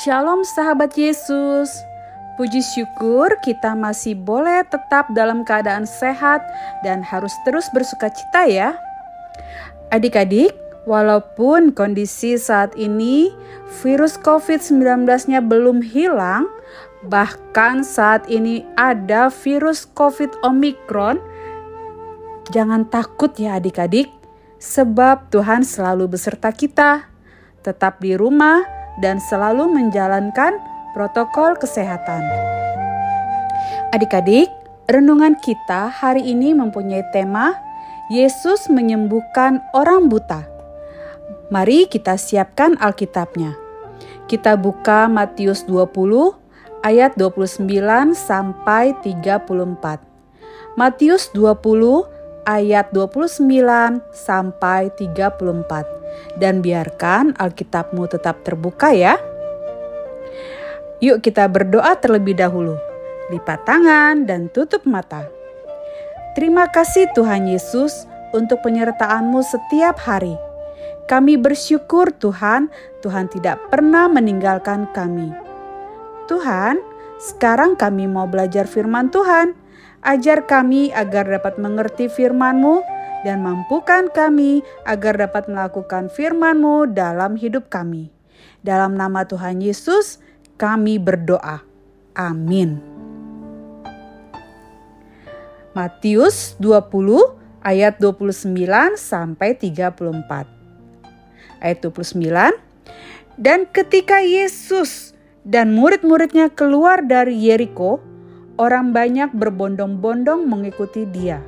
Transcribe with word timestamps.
Shalom 0.00 0.48
sahabat 0.48 0.96
Yesus. 0.96 1.68
Puji 2.40 2.64
syukur 2.64 3.36
kita 3.44 3.76
masih 3.76 4.16
boleh 4.16 4.64
tetap 4.64 5.12
dalam 5.12 5.44
keadaan 5.44 5.84
sehat 5.84 6.40
dan 6.80 7.04
harus 7.04 7.36
terus 7.44 7.68
bersuka 7.68 8.08
cita 8.08 8.48
ya. 8.48 8.80
Adik-adik, 9.92 10.56
walaupun 10.88 11.76
kondisi 11.76 12.40
saat 12.40 12.72
ini 12.80 13.28
virus 13.84 14.16
COVID-19-nya 14.24 15.44
belum 15.44 15.84
hilang, 15.84 16.48
bahkan 17.04 17.84
saat 17.84 18.24
ini 18.32 18.64
ada 18.80 19.28
virus 19.28 19.84
COVID 19.84 20.40
Omicron, 20.48 21.20
jangan 22.48 22.88
takut 22.88 23.36
ya 23.36 23.60
adik-adik, 23.60 24.08
sebab 24.56 25.28
Tuhan 25.28 25.60
selalu 25.60 26.16
beserta 26.16 26.48
kita. 26.56 27.04
Tetap 27.60 28.00
di 28.00 28.16
rumah 28.16 28.79
dan 28.98 29.22
selalu 29.22 29.70
menjalankan 29.70 30.58
protokol 30.96 31.54
kesehatan. 31.54 32.26
Adik-adik, 33.94 34.50
renungan 34.90 35.38
kita 35.38 35.86
hari 35.90 36.26
ini 36.26 36.50
mempunyai 36.50 37.06
tema 37.14 37.54
Yesus 38.10 38.66
menyembuhkan 38.66 39.62
orang 39.70 40.10
buta. 40.10 40.42
Mari 41.50 41.86
kita 41.86 42.18
siapkan 42.18 42.74
Alkitabnya. 42.78 43.54
Kita 44.30 44.54
buka 44.54 45.10
Matius 45.10 45.66
20 45.66 46.38
ayat 46.86 47.14
29 47.18 47.66
sampai 48.14 48.94
34. 49.02 50.78
Matius 50.78 51.34
20 51.34 52.06
ayat 52.46 52.94
29 52.94 53.42
sampai 54.14 54.90
34. 54.94 55.99
Dan 56.38 56.62
biarkan 56.62 57.34
Alkitabmu 57.36 58.06
tetap 58.10 58.46
terbuka 58.46 58.94
ya. 58.94 59.18
Yuk 61.00 61.24
kita 61.24 61.48
berdoa 61.48 61.96
terlebih 61.96 62.36
dahulu. 62.36 62.76
Lipat 63.32 63.64
tangan 63.64 64.28
dan 64.28 64.52
tutup 64.52 64.84
mata. 64.84 65.30
Terima 66.36 66.68
kasih 66.70 67.10
Tuhan 67.16 67.50
Yesus 67.50 68.06
untuk 68.30 68.62
penyertaan-Mu 68.62 69.42
setiap 69.42 69.98
hari. 70.02 70.38
Kami 71.10 71.34
bersyukur 71.34 72.14
Tuhan, 72.14 72.70
Tuhan 73.02 73.26
tidak 73.26 73.58
pernah 73.66 74.06
meninggalkan 74.06 74.86
kami. 74.94 75.34
Tuhan, 76.30 76.78
sekarang 77.18 77.74
kami 77.74 78.06
mau 78.06 78.30
belajar 78.30 78.70
firman 78.70 79.10
Tuhan. 79.10 79.58
Ajar 80.06 80.46
kami 80.46 80.94
agar 80.94 81.26
dapat 81.26 81.58
mengerti 81.58 82.06
firman-Mu 82.06 82.99
dan 83.24 83.44
mampukan 83.44 84.08
kami 84.08 84.64
agar 84.88 85.20
dapat 85.20 85.48
melakukan 85.48 86.08
firman-Mu 86.08 86.88
dalam 86.92 87.36
hidup 87.36 87.68
kami. 87.68 88.08
Dalam 88.64 88.96
nama 88.96 89.24
Tuhan 89.24 89.60
Yesus, 89.60 90.20
kami 90.60 91.00
berdoa. 91.00 91.64
Amin. 92.16 92.80
Matius 95.72 96.58
20 96.58 97.38
ayat 97.64 97.96
29 98.00 98.96
sampai 98.96 99.56
34. 99.56 100.48
Ayat 101.60 101.78
29. 101.84 102.52
Dan 103.40 103.64
ketika 103.72 104.20
Yesus 104.20 105.16
dan 105.46 105.72
murid-muridnya 105.72 106.52
keluar 106.52 107.00
dari 107.00 107.48
Yeriko, 107.48 108.00
orang 108.60 108.92
banyak 108.92 109.32
berbondong-bondong 109.32 110.44
mengikuti 110.44 111.08
dia. 111.08 111.40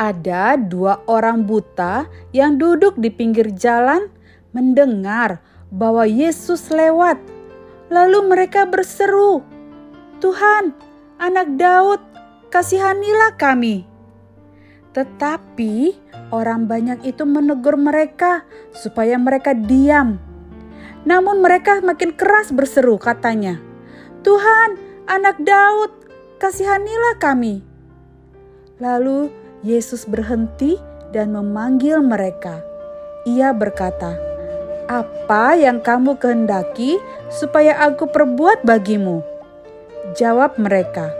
Ada 0.00 0.56
dua 0.56 1.04
orang 1.04 1.44
buta 1.44 2.08
yang 2.32 2.56
duduk 2.56 2.96
di 2.96 3.12
pinggir 3.12 3.52
jalan 3.52 4.08
mendengar 4.56 5.44
bahwa 5.68 6.08
Yesus 6.08 6.72
lewat 6.72 7.20
Lalu 7.90 8.30
mereka 8.30 8.70
berseru, 8.70 9.42
"Tuhan, 10.22 10.70
Anak 11.18 11.58
Daud, 11.58 11.98
kasihanilah 12.54 13.34
kami!" 13.34 13.82
Tetapi 14.94 15.98
orang 16.30 16.70
banyak 16.70 17.02
itu 17.02 17.26
menegur 17.26 17.74
mereka 17.74 18.46
supaya 18.70 19.18
mereka 19.18 19.58
diam. 19.58 20.22
Namun 21.02 21.42
mereka 21.42 21.82
makin 21.82 22.14
keras 22.14 22.54
berseru, 22.54 22.94
katanya, 22.94 23.58
"Tuhan, 24.22 24.78
Anak 25.10 25.42
Daud, 25.42 25.90
kasihanilah 26.38 27.18
kami!" 27.18 27.66
Lalu 28.78 29.34
Yesus 29.60 30.08
berhenti 30.08 30.80
dan 31.12 31.36
memanggil 31.36 32.00
mereka. 32.00 32.64
Ia 33.28 33.52
berkata, 33.52 34.16
apa 34.88 35.54
yang 35.54 35.84
kamu 35.84 36.16
kehendaki 36.16 36.96
supaya 37.28 37.76
aku 37.84 38.08
perbuat 38.08 38.64
bagimu? 38.64 39.20
Jawab 40.16 40.56
mereka, 40.56 41.12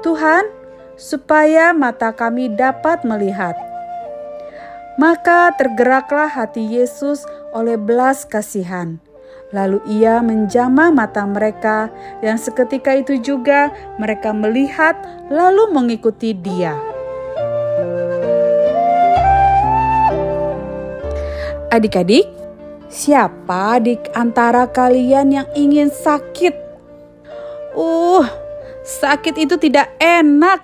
Tuhan, 0.00 0.48
supaya 0.96 1.76
mata 1.76 2.10
kami 2.16 2.48
dapat 2.50 3.04
melihat. 3.04 3.54
Maka 4.96 5.52
tergeraklah 5.60 6.32
hati 6.32 6.64
Yesus 6.64 7.28
oleh 7.52 7.76
belas 7.76 8.24
kasihan. 8.24 8.96
Lalu 9.54 9.78
ia 9.86 10.24
menjamah 10.24 10.90
mata 10.90 11.22
mereka, 11.22 11.92
dan 12.24 12.40
seketika 12.40 12.96
itu 12.96 13.20
juga 13.20 13.70
mereka 14.00 14.34
melihat, 14.34 14.96
lalu 15.30 15.70
mengikuti 15.70 16.34
Dia. 16.34 16.95
Adik-adik, 21.76 22.24
Siapa 22.86 23.82
di 23.82 23.98
antara 24.14 24.70
kalian 24.70 25.34
yang 25.34 25.48
ingin 25.58 25.90
sakit? 25.90 26.54
Uh, 27.74 28.22
sakit 28.86 29.34
itu 29.42 29.58
tidak 29.58 29.90
enak. 29.98 30.62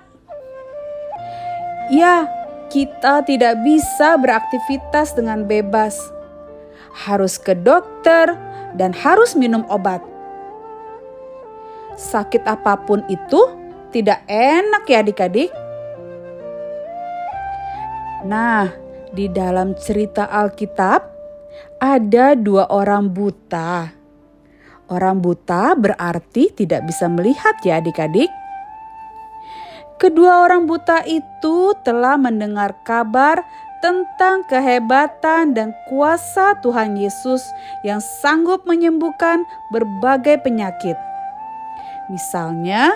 Ya, 1.91 2.23
kita 2.71 3.27
tidak 3.27 3.59
bisa 3.67 4.15
beraktivitas 4.15 5.11
dengan 5.11 5.43
bebas. 5.43 5.99
Harus 6.95 7.35
ke 7.35 7.51
dokter 7.59 8.39
dan 8.79 8.95
harus 8.95 9.35
minum 9.35 9.67
obat. 9.67 9.99
Sakit 11.99 12.47
apa 12.47 12.79
pun 12.87 13.03
itu 13.11 13.41
tidak 13.91 14.23
enak 14.31 14.87
ya 14.87 15.03
adik-adik. 15.03 15.51
Nah, 18.23 18.82
di 19.13 19.29
dalam 19.29 19.77
cerita 19.77 20.25
Alkitab, 20.25 21.01
ada 21.77 22.33
dua 22.33 22.65
orang 22.73 23.13
buta. 23.13 23.93
Orang 24.89 25.23
buta 25.23 25.77
berarti 25.77 26.51
tidak 26.51 26.89
bisa 26.89 27.07
melihat 27.07 27.55
ya 27.63 27.79
adik-adik. 27.79 28.29
Kedua 30.01 30.43
orang 30.43 30.67
buta 30.67 31.05
itu 31.07 31.71
telah 31.85 32.19
mendengar 32.19 32.75
kabar 32.83 33.39
tentang 33.79 34.43
kehebatan 34.47 35.55
dan 35.55 35.71
kuasa 35.87 36.59
Tuhan 36.59 36.99
Yesus 36.99 37.43
yang 37.87 37.99
sanggup 37.99 38.67
menyembuhkan 38.67 39.43
berbagai 39.71 40.43
penyakit. 40.43 40.95
Misalnya, 42.11 42.95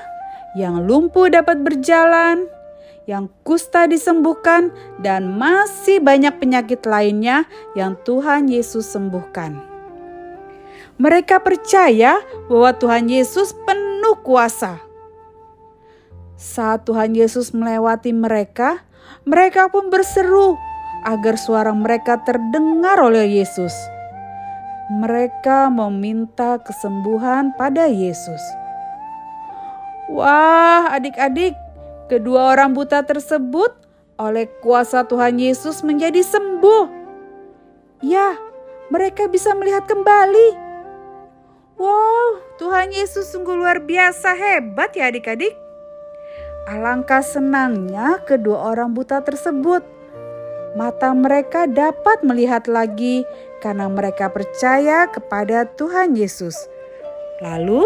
yang 0.56 0.84
lumpuh 0.84 1.32
dapat 1.32 1.64
berjalan, 1.64 2.48
yang 3.08 3.32
kusta 3.48 3.88
disembuhkan, 3.88 4.70
dan 5.00 5.40
masih 5.40 6.04
banyak 6.04 6.36
penyakit 6.38 6.84
lainnya 6.84 7.48
yang 7.74 7.96
Tuhan 8.04 8.52
Yesus 8.52 8.92
sembuhkan. 8.92 9.64
Mereka 11.00 11.40
percaya 11.40 12.20
bahwa 12.52 12.76
Tuhan 12.76 13.08
Yesus 13.08 13.56
penuh 13.66 14.20
kuasa. 14.22 14.84
Saat 16.38 16.86
Tuhan 16.86 17.18
Yesus 17.18 17.56
melewati 17.56 18.14
mereka, 18.14 18.84
mereka 19.24 19.72
pun 19.72 19.90
berseru 19.90 20.60
agar 21.08 21.40
suara 21.40 21.72
mereka 21.72 22.20
terdengar 22.28 23.00
oleh 23.00 23.40
Yesus. 23.40 23.74
Mereka 24.88 25.72
meminta 25.72 26.60
kesembuhan 26.64 27.56
pada 27.56 27.88
Yesus. 27.88 28.40
Wah, 30.08 30.88
adik-adik, 30.96 31.54
Kedua 32.08 32.56
orang 32.56 32.72
buta 32.72 33.04
tersebut 33.04 33.76
oleh 34.16 34.48
kuasa 34.64 35.04
Tuhan 35.04 35.44
Yesus 35.44 35.84
menjadi 35.84 36.24
sembuh. 36.24 36.88
Ya, 38.00 38.40
mereka 38.88 39.28
bisa 39.28 39.52
melihat 39.52 39.84
kembali. 39.92 40.56
Wow, 41.76 42.42
Tuhan 42.58 42.96
Yesus 42.96 43.30
sungguh 43.30 43.54
luar 43.54 43.84
biasa 43.84 44.34
hebat 44.34 44.96
ya 44.96 45.12
adik-adik. 45.12 45.52
Alangkah 46.68 47.22
senangnya 47.22 48.24
kedua 48.24 48.72
orang 48.72 48.96
buta 48.96 49.22
tersebut. 49.22 49.84
Mata 50.80 51.12
mereka 51.12 51.68
dapat 51.68 52.24
melihat 52.24 52.72
lagi 52.72 53.28
karena 53.60 53.92
mereka 53.92 54.32
percaya 54.32 55.12
kepada 55.12 55.68
Tuhan 55.76 56.16
Yesus. 56.16 56.56
Lalu 57.44 57.84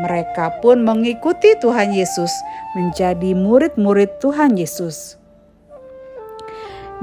mereka 0.00 0.48
pun 0.64 0.80
mengikuti 0.80 1.52
Tuhan 1.60 1.92
Yesus, 1.92 2.32
menjadi 2.72 3.36
murid-murid 3.36 4.16
Tuhan 4.24 4.56
Yesus. 4.56 5.20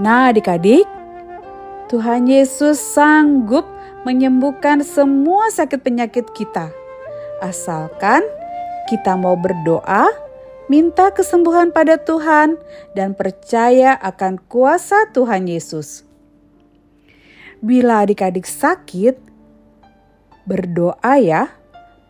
Nah, 0.02 0.34
adik-adik, 0.34 0.88
Tuhan 1.92 2.26
Yesus 2.26 2.82
sanggup 2.82 3.68
menyembuhkan 4.08 4.82
semua 4.82 5.54
sakit 5.54 5.82
penyakit 5.86 6.26
kita. 6.34 6.74
Asalkan 7.46 8.26
kita 8.90 9.14
mau 9.14 9.38
berdoa, 9.38 10.10
minta 10.66 11.14
kesembuhan 11.14 11.70
pada 11.70 12.02
Tuhan, 12.02 12.58
dan 12.98 13.14
percaya 13.14 13.94
akan 14.02 14.42
kuasa 14.50 15.14
Tuhan 15.14 15.46
Yesus. 15.46 16.08
Bila 17.62 18.08
adik-adik 18.08 18.48
sakit, 18.48 19.20
berdoa 20.48 21.14
ya 21.22 21.59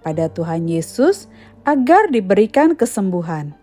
pada 0.10 0.26
Tuhan 0.26 0.66
Yesus 0.66 1.30
agar 1.70 2.10
diberikan 2.10 2.74
kesembuhan. 2.74 3.54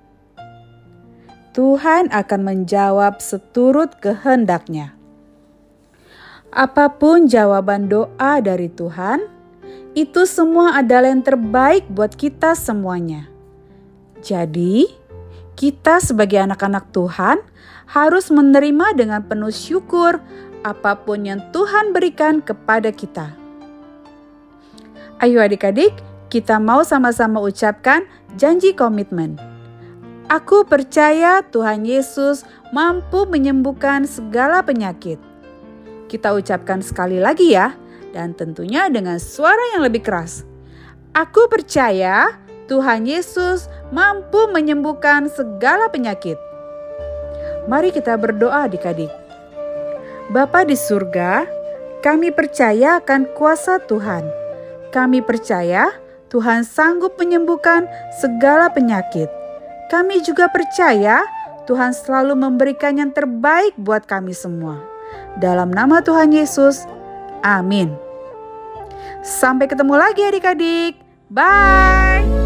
Tuhan 1.51 2.07
akan 2.15 2.41
menjawab 2.47 3.19
seturut 3.19 3.99
kehendaknya. 3.99 4.95
Apa 6.55 6.95
pun 6.95 7.27
jawaban 7.27 7.91
doa 7.91 8.39
dari 8.39 8.71
Tuhan, 8.71 9.27
itu 9.99 10.23
semua 10.29 10.79
adalah 10.79 11.11
yang 11.11 11.27
terbaik 11.27 11.91
buat 11.91 12.15
kita 12.15 12.55
semuanya. 12.55 13.27
Jadi, 14.23 14.87
kita 15.59 15.99
sebagai 15.99 16.39
anak-anak 16.39 16.95
Tuhan 16.95 17.43
harus 17.91 18.31
menerima 18.31 18.95
dengan 18.95 19.25
penuh 19.27 19.51
syukur 19.51 20.23
apa 20.63 20.95
pun 21.03 21.27
yang 21.27 21.41
Tuhan 21.51 21.91
berikan 21.91 22.45
kepada 22.45 22.93
kita. 22.93 23.33
Ayo 25.17 25.41
adik-adik, 25.41 25.97
kita 26.27 26.59
mau 26.59 26.83
sama-sama 26.83 27.39
ucapkan 27.39 28.03
janji 28.35 28.75
komitmen. 28.75 29.39
Aku 30.27 30.67
percaya 30.67 31.39
Tuhan 31.55 31.87
Yesus 31.87 32.43
mampu 32.75 33.31
menyembuhkan 33.31 34.11
segala 34.11 34.59
penyakit. 34.67 35.23
Kita 36.11 36.35
ucapkan 36.35 36.83
sekali 36.83 37.23
lagi 37.23 37.55
ya 37.55 37.79
dan 38.11 38.35
tentunya 38.35 38.91
dengan 38.91 39.23
suara 39.23 39.63
yang 39.79 39.87
lebih 39.87 40.03
keras. 40.03 40.43
Aku 41.15 41.47
percaya 41.47 42.35
Tuhan 42.67 43.07
Yesus 43.07 43.71
mampu 43.95 44.51
menyembuhkan 44.51 45.31
segala 45.31 45.87
penyakit. 45.95 46.35
Mari 47.71 47.95
kita 47.95 48.19
berdoa 48.19 48.67
adik-adik. 48.67 49.11
Bapa 50.31 50.67
di 50.67 50.75
surga, 50.75 51.47
kami 52.03 52.35
percaya 52.35 52.99
akan 52.99 53.31
kuasa 53.39 53.79
Tuhan. 53.87 54.27
Kami 54.91 55.23
percaya 55.23 55.91
Tuhan 56.27 56.67
sanggup 56.67 57.15
menyembuhkan 57.17 57.87
segala 58.19 58.71
penyakit. 58.71 59.31
Kami 59.87 60.23
juga 60.27 60.51
percaya 60.51 61.23
Tuhan 61.67 61.95
selalu 61.95 62.35
memberikan 62.35 62.99
yang 62.99 63.11
terbaik 63.15 63.75
buat 63.79 64.07
kami 64.07 64.35
semua. 64.35 64.83
Dalam 65.39 65.71
nama 65.71 66.03
Tuhan 66.03 66.35
Yesus, 66.35 66.87
amin. 67.43 67.95
Sampai 69.23 69.67
ketemu 69.67 69.95
lagi 69.99 70.23
adik-adik. 70.23 70.95
Bye. 71.27 72.46